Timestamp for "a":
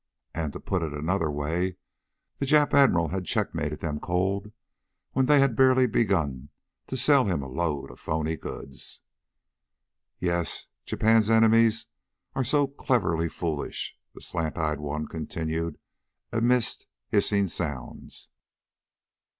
7.43-7.47